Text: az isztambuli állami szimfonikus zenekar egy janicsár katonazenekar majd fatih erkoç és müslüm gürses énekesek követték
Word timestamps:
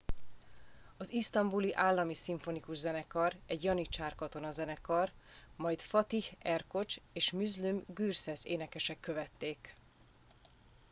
az 0.97 1.11
isztambuli 1.11 1.73
állami 1.73 2.13
szimfonikus 2.13 2.77
zenekar 2.77 3.33
egy 3.47 3.63
janicsár 3.63 4.15
katonazenekar 4.15 5.09
majd 5.55 5.79
fatih 5.81 6.25
erkoç 6.43 6.97
és 7.13 7.31
müslüm 7.31 7.81
gürses 7.93 8.45
énekesek 8.45 8.99
követték 8.99 9.75